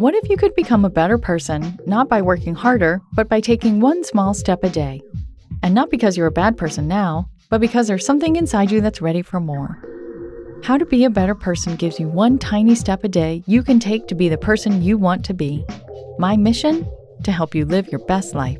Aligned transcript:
What 0.00 0.14
if 0.14 0.30
you 0.30 0.38
could 0.38 0.54
become 0.54 0.86
a 0.86 0.88
better 0.88 1.18
person, 1.18 1.78
not 1.84 2.08
by 2.08 2.22
working 2.22 2.54
harder, 2.54 3.02
but 3.12 3.28
by 3.28 3.38
taking 3.38 3.80
one 3.80 4.02
small 4.02 4.32
step 4.32 4.64
a 4.64 4.70
day? 4.70 5.02
And 5.62 5.74
not 5.74 5.90
because 5.90 6.16
you're 6.16 6.26
a 6.26 6.32
bad 6.32 6.56
person 6.56 6.88
now, 6.88 7.28
but 7.50 7.60
because 7.60 7.86
there's 7.86 8.06
something 8.06 8.36
inside 8.36 8.70
you 8.70 8.80
that's 8.80 9.02
ready 9.02 9.20
for 9.20 9.40
more. 9.40 9.76
How 10.64 10.78
to 10.78 10.86
Be 10.86 11.04
a 11.04 11.10
Better 11.10 11.34
Person 11.34 11.76
gives 11.76 12.00
you 12.00 12.08
one 12.08 12.38
tiny 12.38 12.74
step 12.74 13.04
a 13.04 13.08
day 13.08 13.42
you 13.46 13.62
can 13.62 13.78
take 13.78 14.06
to 14.06 14.14
be 14.14 14.30
the 14.30 14.38
person 14.38 14.80
you 14.80 14.96
want 14.96 15.22
to 15.26 15.34
be. 15.34 15.66
My 16.18 16.34
mission? 16.34 16.90
To 17.24 17.30
help 17.30 17.54
you 17.54 17.66
live 17.66 17.88
your 17.88 18.02
best 18.06 18.34
life. 18.34 18.58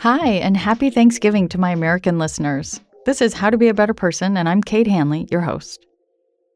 Hi, 0.00 0.28
and 0.28 0.58
happy 0.58 0.90
Thanksgiving 0.90 1.48
to 1.48 1.58
my 1.58 1.70
American 1.70 2.18
listeners. 2.18 2.82
This 3.06 3.22
is 3.22 3.32
How 3.32 3.48
to 3.48 3.56
Be 3.56 3.68
a 3.68 3.74
Better 3.74 3.94
Person, 3.94 4.36
and 4.36 4.46
I'm 4.46 4.60
Kate 4.60 4.86
Hanley, 4.86 5.26
your 5.30 5.40
host. 5.40 5.86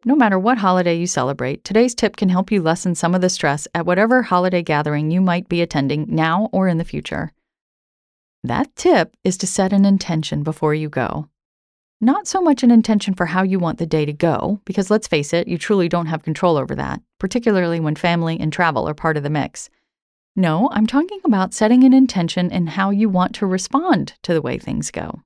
No 0.06 0.14
matter 0.14 0.38
what 0.38 0.58
holiday 0.58 0.96
you 0.96 1.06
celebrate, 1.06 1.64
today's 1.64 1.94
tip 1.94 2.16
can 2.16 2.28
help 2.28 2.52
you 2.52 2.60
lessen 2.60 2.94
some 2.94 3.14
of 3.14 3.22
the 3.22 3.30
stress 3.30 3.66
at 3.74 3.86
whatever 3.86 4.22
holiday 4.22 4.62
gathering 4.62 5.10
you 5.10 5.22
might 5.22 5.48
be 5.48 5.62
attending 5.62 6.04
now 6.08 6.50
or 6.52 6.68
in 6.68 6.76
the 6.76 6.84
future. 6.84 7.32
That 8.42 8.76
tip 8.76 9.16
is 9.24 9.38
to 9.38 9.46
set 9.46 9.72
an 9.72 9.86
intention 9.86 10.42
before 10.42 10.74
you 10.74 10.90
go. 10.90 11.30
Not 12.02 12.26
so 12.26 12.42
much 12.42 12.62
an 12.62 12.70
intention 12.70 13.14
for 13.14 13.24
how 13.24 13.44
you 13.44 13.58
want 13.58 13.78
the 13.78 13.86
day 13.86 14.04
to 14.04 14.12
go, 14.12 14.60
because 14.66 14.90
let's 14.90 15.08
face 15.08 15.32
it, 15.32 15.48
you 15.48 15.56
truly 15.56 15.88
don't 15.88 16.04
have 16.06 16.22
control 16.22 16.58
over 16.58 16.74
that, 16.74 17.00
particularly 17.18 17.80
when 17.80 17.96
family 17.96 18.38
and 18.38 18.52
travel 18.52 18.86
are 18.86 18.92
part 18.92 19.16
of 19.16 19.22
the 19.22 19.30
mix. 19.30 19.70
No, 20.36 20.68
I'm 20.72 20.86
talking 20.86 21.20
about 21.24 21.54
setting 21.54 21.82
an 21.82 21.94
intention 21.94 22.50
in 22.50 22.66
how 22.66 22.90
you 22.90 23.08
want 23.08 23.34
to 23.36 23.46
respond 23.46 24.12
to 24.22 24.34
the 24.34 24.42
way 24.42 24.58
things 24.58 24.90
go. 24.90 25.22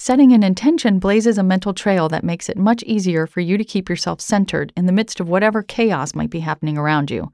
Setting 0.00 0.32
an 0.32 0.44
intention 0.44 1.00
blazes 1.00 1.38
a 1.38 1.42
mental 1.42 1.74
trail 1.74 2.08
that 2.08 2.22
makes 2.22 2.48
it 2.48 2.56
much 2.56 2.84
easier 2.84 3.26
for 3.26 3.40
you 3.40 3.58
to 3.58 3.64
keep 3.64 3.88
yourself 3.88 4.20
centered 4.20 4.72
in 4.76 4.86
the 4.86 4.92
midst 4.92 5.18
of 5.18 5.28
whatever 5.28 5.60
chaos 5.60 6.14
might 6.14 6.30
be 6.30 6.38
happening 6.38 6.78
around 6.78 7.10
you. 7.10 7.32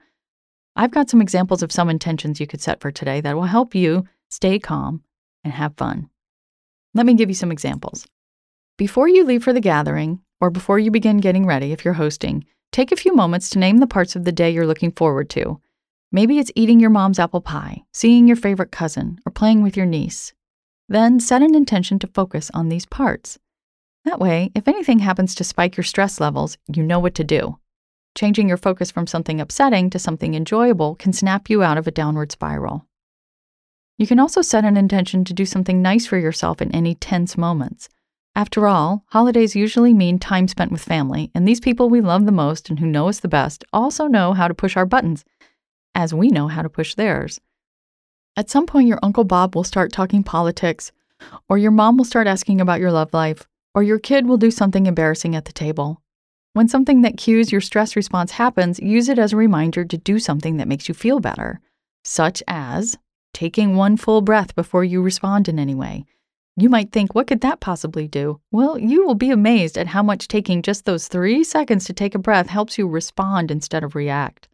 I've 0.75 0.91
got 0.91 1.11
some 1.11 1.21
examples 1.21 1.63
of 1.63 1.71
some 1.71 1.91
intentions 1.91 2.41
you 2.41 2.47
could 2.47 2.63
set 2.63 2.81
for 2.81 2.91
today 2.91 3.21
that 3.21 3.37
will 3.37 3.43
help 3.43 3.75
you 3.75 4.07
stay 4.31 4.59
calm 4.59 5.05
and 5.45 5.53
have 5.53 5.77
fun. 5.77 6.09
Let 6.95 7.05
me 7.05 7.13
give 7.13 7.29
you 7.29 7.35
some 7.35 7.53
examples. 7.53 8.07
Before 8.79 9.09
you 9.09 9.25
leave 9.25 9.45
for 9.45 9.53
the 9.53 9.61
gathering, 9.61 10.21
or 10.41 10.51
before 10.51 10.79
you 10.79 10.91
begin 10.91 11.19
getting 11.19 11.45
ready 11.45 11.71
if 11.71 11.85
you're 11.85 11.95
hosting, 11.95 12.47
take 12.73 12.91
a 12.91 12.97
few 12.97 13.15
moments 13.15 13.51
to 13.51 13.59
name 13.59 13.79
the 13.79 13.87
parts 13.87 14.17
of 14.17 14.25
the 14.25 14.33
day 14.33 14.51
you're 14.51 14.67
looking 14.67 14.91
forward 14.91 15.29
to. 15.31 15.61
Maybe 16.11 16.39
it's 16.39 16.51
eating 16.57 16.81
your 16.81 16.91
mom's 16.91 17.19
apple 17.19 17.43
pie, 17.43 17.83
seeing 17.93 18.27
your 18.27 18.37
favorite 18.37 18.73
cousin, 18.73 19.19
or 19.27 19.33
playing 19.33 19.63
with 19.63 19.77
your 19.77 19.87
niece. 19.87 20.33
Then 20.89 21.19
set 21.19 21.43
an 21.43 21.55
intention 21.55 21.99
to 22.01 22.07
focus 22.07 22.51
on 22.53 22.69
these 22.69 22.87
parts. 22.87 23.39
That 24.05 24.21
way, 24.21 24.51
if 24.55 24.69
anything 24.69 24.99
happens 24.99 25.35
to 25.35 25.45
spike 25.45 25.77
your 25.77 25.85
stress 25.85 26.21
levels, 26.21 26.59
you 26.67 26.83
know 26.83 26.99
what 26.99 27.15
to 27.15 27.25
do. 27.25 27.59
Changing 28.15 28.49
your 28.49 28.59
focus 28.59 28.91
from 28.91 29.07
something 29.07 29.41
upsetting 29.41 29.91
to 29.91 29.99
something 29.99 30.35
enjoyable 30.35 30.95
can 30.95 31.13
snap 31.13 31.49
you 31.49 31.63
out 31.63 31.79
of 31.79 31.87
a 31.87 31.91
downward 31.91 32.31
spiral. 32.31 32.87
You 33.97 34.07
can 34.07 34.19
also 34.19 34.43
set 34.43 34.65
an 34.65 34.77
intention 34.77 35.25
to 35.25 35.33
do 35.33 35.47
something 35.47 35.81
nice 35.81 36.07
for 36.07 36.19
yourself 36.19 36.61
in 36.61 36.71
any 36.75 36.95
tense 36.95 37.39
moments. 37.39 37.89
After 38.37 38.67
all, 38.67 39.05
holidays 39.09 39.55
usually 39.55 39.95
mean 39.95 40.19
time 40.19 40.49
spent 40.49 40.73
with 40.73 40.83
family, 40.83 41.31
and 41.35 41.47
these 41.47 41.61
people 41.61 41.89
we 41.89 42.01
love 42.01 42.27
the 42.27 42.33
most 42.33 42.69
and 42.69 42.81
who 42.81 42.87
know 42.87 43.09
us 43.09 43.21
the 43.21 43.29
best 43.29 43.65
also 43.73 44.07
know 44.07 44.33
how 44.33 44.49
to 44.49 44.55
push 44.55 44.77
our 44.77 44.87
buttons, 44.87 45.25
as 45.95 46.13
we 46.13 46.29
know 46.29 46.49
how 46.49 46.61
to 46.61 46.69
push 46.69 46.95
theirs. 46.95 47.41
At 48.37 48.51
some 48.51 48.67
point, 48.67 48.89
your 48.89 48.99
Uncle 49.03 49.25
Bob 49.25 49.55
will 49.55 49.63
start 49.63 49.93
talking 49.93 50.25
politics, 50.25 50.91
or 51.49 51.57
your 51.57 51.71
mom 51.71 51.97
will 51.97 52.05
start 52.05 52.27
asking 52.27 52.61
about 52.61 52.81
your 52.81 52.91
love 52.91 53.15
life, 53.15 53.47
or 53.75 53.85
your 53.85 54.01
kid 54.01 54.27
will 54.27 54.37
do 54.37 54.51
something 54.51 54.87
embarrassing 54.87 55.37
at 55.37 55.45
the 55.45 55.53
table. 55.53 56.03
When 56.53 56.69
something 56.69 57.03
that 57.03 57.17
cues 57.17 57.53
your 57.53 57.61
stress 57.61 57.95
response 57.95 58.33
happens, 58.33 58.81
use 58.81 59.09
it 59.09 59.19
as 59.19 59.33
a 59.33 59.37
reminder 59.37 59.85
to 59.85 59.97
do 59.97 60.19
something 60.19 60.57
that 60.57 60.69
makes 60.69 60.89
you 60.89 60.95
feel 60.95 61.21
better, 61.21 61.61
such 62.03 62.43
as 62.49 62.99
taking 63.33 63.77
one 63.77 63.97
full 63.97 64.21
breath 64.21 64.55
before 64.55 64.85
you 64.85 65.01
respond 65.01 65.49
in 65.49 65.59
any 65.59 65.75
way. 65.75 66.05
You 66.57 66.69
might 66.69 66.93
think, 66.93 67.15
what 67.15 67.27
could 67.27 67.41
that 67.41 67.59
possibly 67.61 68.07
do? 68.07 68.41
Well, 68.53 68.79
you 68.79 69.05
will 69.05 69.17
be 69.17 69.31
amazed 69.31 69.77
at 69.77 69.89
how 69.89 70.05
much 70.05 70.29
taking 70.29 70.63
just 70.63 70.85
those 70.85 71.09
three 71.09 71.43
seconds 71.43 71.85
to 71.87 71.93
take 71.93 72.15
a 72.15 72.21
breath 72.21 72.49
helps 72.49 72.79
you 72.79 72.87
respond 72.87 73.51
instead 73.51 73.83
of 73.83 73.97
react. 73.97 74.49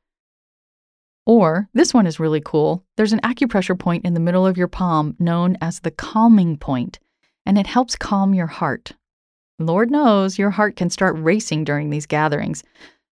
Or, 1.26 1.68
this 1.74 1.92
one 1.92 2.06
is 2.06 2.20
really 2.20 2.40
cool. 2.40 2.84
There's 2.96 3.12
an 3.12 3.20
acupressure 3.20 3.78
point 3.78 4.04
in 4.04 4.14
the 4.14 4.20
middle 4.20 4.46
of 4.46 4.56
your 4.56 4.68
palm 4.68 5.16
known 5.18 5.56
as 5.60 5.80
the 5.80 5.90
calming 5.90 6.56
point, 6.56 6.98
and 7.46 7.58
it 7.58 7.66
helps 7.66 7.96
calm 7.96 8.34
your 8.34 8.46
heart. 8.46 8.92
Lord 9.58 9.90
knows 9.90 10.38
your 10.38 10.50
heart 10.50 10.76
can 10.76 10.88
start 10.88 11.16
racing 11.18 11.64
during 11.64 11.90
these 11.90 12.06
gatherings. 12.06 12.64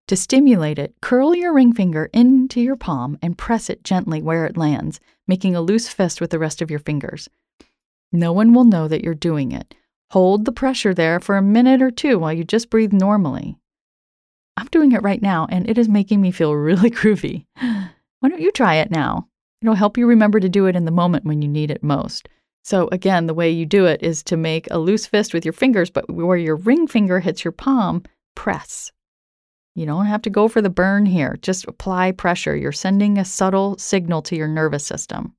To 0.09 0.17
stimulate 0.17 0.79
it, 0.79 0.95
curl 1.03 1.35
your 1.35 1.53
ring 1.53 1.75
finger 1.75 2.09
into 2.15 2.63
your 2.63 2.77
palm 2.77 3.19
and 3.21 3.37
press 3.37 3.69
it 3.69 3.85
gently 3.85 4.23
where 4.23 4.47
it 4.47 4.57
lands, 4.57 5.01
making 5.27 5.55
a 5.55 5.61
loose 5.61 5.89
fist 5.89 6.21
with 6.21 6.31
the 6.31 6.39
rest 6.39 6.63
of 6.63 6.71
your 6.71 6.81
fingers. 6.81 7.29
No 8.11 8.33
one 8.33 8.55
will 8.55 8.65
know 8.65 8.89
that 8.89 9.05
you're 9.05 9.15
doing 9.15 9.53
it. 9.53 9.75
Hold 10.13 10.47
the 10.47 10.53
pressure 10.53 10.95
there 10.95 11.21
for 11.21 11.37
a 11.37 11.43
minute 11.43 11.83
or 11.83 11.91
two 11.91 12.19
while 12.19 12.33
you 12.33 12.43
just 12.43 12.71
breathe 12.71 12.95
normally. 12.95 13.59
I'm 14.57 14.67
doing 14.69 14.93
it 14.93 15.03
right 15.03 15.21
now, 15.21 15.47
and 15.51 15.69
it 15.69 15.77
is 15.77 15.89
making 15.89 16.23
me 16.23 16.31
feel 16.31 16.53
really 16.57 16.91
groovy. 16.91 17.45
Why 18.21 18.29
don't 18.29 18.41
you 18.41 18.51
try 18.51 18.77
it 18.77 18.91
now? 18.91 19.29
It'll 19.63 19.75
help 19.75 19.97
you 19.97 20.07
remember 20.07 20.41
to 20.41 20.49
do 20.49 20.67
it 20.67 20.77
in 20.77 20.85
the 20.85 20.91
moment 20.91 21.25
when 21.25 21.43
you 21.43 21.49
need 21.49 21.71
it 21.71 21.83
most. 21.83 22.29
So, 22.65 22.89
again, 22.93 23.27
the 23.27 23.35
way 23.35 23.51
you 23.51 23.65
do 23.65 23.87
it 23.87 24.03
is 24.03 24.23
to 24.25 24.37
make 24.37 24.69
a 24.71 24.79
loose 24.79 25.07
fist 25.07 25.33
with 25.33 25.45
your 25.45 25.53
fingers, 25.53 25.91
but 25.91 26.11
where 26.11 26.37
your 26.37 26.57
ring 26.57 26.87
finger 26.87 27.21
hits 27.21 27.45
your 27.45 27.53
palm, 27.53 28.03
press. 28.35 28.93
You 29.75 29.87
don't 29.87 30.07
have 30.07 30.23
to 30.23 30.31
go 30.31 30.49
for 30.49 30.61
the 30.61 30.71
burn 30.71 31.07
here. 31.07 31.39
Just 31.41 31.67
apply 31.67 32.13
pressure. 32.13 32.57
You're 32.57 32.73
sending 32.73 33.17
a 33.17 33.25
subtle 33.25 33.79
signal 33.79 34.23
to 34.23 34.37
your 34.37 34.49
nervous 34.49 34.85
system. 34.85 35.35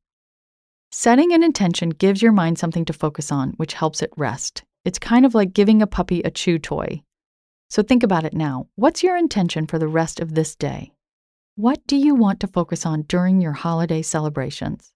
Setting 0.91 1.33
an 1.33 1.43
intention 1.43 1.89
gives 1.89 2.21
your 2.21 2.31
mind 2.31 2.57
something 2.57 2.85
to 2.85 2.93
focus 2.93 3.31
on, 3.31 3.51
which 3.57 3.73
helps 3.73 4.01
it 4.01 4.11
rest. 4.17 4.63
It's 4.85 4.97
kind 4.97 5.25
of 5.25 5.35
like 5.35 5.53
giving 5.53 5.81
a 5.81 5.87
puppy 5.87 6.21
a 6.21 6.31
chew 6.31 6.57
toy. 6.57 7.03
So 7.69 7.83
think 7.83 8.01
about 8.01 8.23
it 8.23 8.33
now. 8.33 8.67
What's 8.75 9.03
your 9.03 9.17
intention 9.17 9.67
for 9.67 9.77
the 9.77 9.87
rest 9.87 10.19
of 10.19 10.33
this 10.33 10.55
day? 10.55 10.93
What 11.59 11.85
do 11.87 11.97
you 11.97 12.15
want 12.15 12.39
to 12.39 12.47
focus 12.47 12.85
on 12.85 13.01
during 13.01 13.41
your 13.41 13.51
holiday 13.51 14.01
celebrations? 14.01 14.93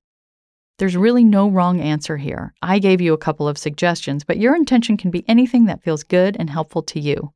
There's 0.79 0.95
really 0.95 1.25
no 1.25 1.49
wrong 1.49 1.81
answer 1.81 2.15
here. 2.15 2.53
I 2.61 2.79
gave 2.79 3.01
you 3.01 3.11
a 3.11 3.17
couple 3.17 3.49
of 3.49 3.57
suggestions, 3.57 4.23
but 4.23 4.37
your 4.37 4.55
intention 4.55 4.95
can 4.95 5.11
be 5.11 5.25
anything 5.27 5.65
that 5.65 5.83
feels 5.83 6.05
good 6.05 6.37
and 6.39 6.49
helpful 6.49 6.81
to 6.83 7.01
you. 7.01 7.33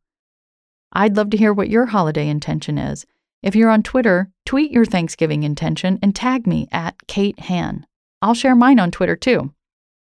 I'd 0.93 1.17
love 1.17 1.29
to 1.31 1.37
hear 1.37 1.51
what 1.51 1.69
your 1.69 1.87
holiday 1.87 2.29
intention 2.29 2.77
is. 2.77 3.05
If 3.43 3.53
you're 3.53 3.69
on 3.69 3.83
Twitter, 3.83 4.29
tweet 4.45 4.71
your 4.71 4.85
Thanksgiving 4.85 5.43
intention 5.43 5.99
and 6.01 6.15
tag 6.15 6.47
me 6.47 6.69
at 6.71 6.95
Kate 7.07 7.37
Han. 7.41 7.85
I'll 8.21 8.33
share 8.33 8.55
mine 8.55 8.79
on 8.79 8.91
Twitter 8.91 9.17
too. 9.17 9.53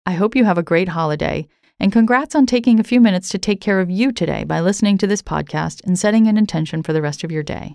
I 0.04 0.12
hope 0.12 0.36
you 0.36 0.44
have 0.44 0.58
a 0.58 0.62
great 0.62 0.90
holiday, 0.90 1.48
and 1.80 1.90
congrats 1.90 2.34
on 2.34 2.44
taking 2.44 2.78
a 2.78 2.84
few 2.84 3.00
minutes 3.00 3.30
to 3.30 3.38
take 3.38 3.62
care 3.62 3.80
of 3.80 3.90
you 3.90 4.12
today 4.12 4.44
by 4.44 4.60
listening 4.60 4.98
to 4.98 5.06
this 5.06 5.22
podcast 5.22 5.82
and 5.86 5.98
setting 5.98 6.26
an 6.26 6.36
intention 6.36 6.82
for 6.82 6.92
the 6.92 7.00
rest 7.00 7.24
of 7.24 7.32
your 7.32 7.42
day. 7.42 7.74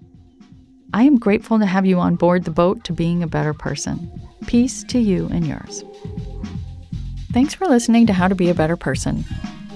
I 0.92 1.04
am 1.04 1.20
grateful 1.20 1.60
to 1.60 1.68
have 1.68 1.86
you 1.86 2.00
on 2.00 2.16
board 2.16 2.46
the 2.46 2.52
boat 2.52 2.84
to 2.86 2.94
being 2.94 3.22
a 3.22 3.28
better 3.28 3.54
person. 3.54 4.12
Peace 4.48 4.84
to 4.86 4.98
you 4.98 5.28
and 5.32 5.46
yours. 5.46 5.84
Thanks 7.32 7.54
for 7.54 7.68
listening 7.68 8.08
to 8.08 8.14
How 8.14 8.28
to 8.28 8.34
Be 8.34 8.50
a 8.50 8.56
Better 8.56 8.76
Person. 8.76 9.24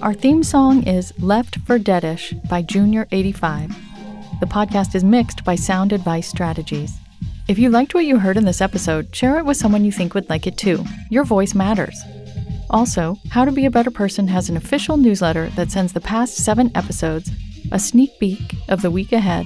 Our 0.02 0.16
theme 0.16 0.42
song 0.42 0.88
is 0.88 1.14
Left 1.20 1.60
for 1.68 1.78
Deadish 1.78 2.34
by 2.50 2.64
Junior85. 2.64 3.76
The 4.40 4.48
podcast 4.48 4.96
is 4.96 5.04
mixed 5.04 5.44
by 5.44 5.54
Sound 5.54 5.94
Advice 5.94 6.28
Strategies. 6.28 6.98
If 7.48 7.60
you 7.60 7.70
liked 7.70 7.94
what 7.94 8.06
you 8.06 8.18
heard 8.18 8.38
in 8.38 8.46
this 8.46 8.62
episode, 8.62 9.16
share 9.16 9.38
it 9.38 9.46
with 9.46 9.58
someone 9.58 9.86
you 9.86 9.92
think 9.92 10.16
would 10.16 10.30
like 10.32 10.48
it 10.48 10.58
too. 10.58 10.84
Your 11.12 11.26
voice 11.26 11.54
matters. 11.54 12.02
Also, 12.72 13.20
How 13.30 13.46
to 13.46 13.52
Be 13.52 13.66
a 13.66 13.72
Better 13.72 13.92
Person 13.92 14.28
has 14.30 14.50
an 14.50 14.58
official 14.58 14.98
newsletter 14.98 15.50
that 15.50 15.70
sends 15.70 15.94
the 15.94 16.02
past 16.02 16.38
seven 16.38 16.72
episodes, 16.74 17.30
a 17.72 17.78
sneak 17.78 18.10
peek 18.20 18.56
of 18.68 18.82
the 18.82 18.90
week 18.90 19.12
ahead, 19.12 19.46